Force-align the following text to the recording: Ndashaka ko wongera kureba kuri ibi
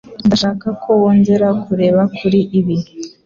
Ndashaka 0.27 0.67
ko 0.81 0.89
wongera 1.01 1.47
kureba 1.65 2.01
kuri 2.17 2.39
ibi 2.59 2.75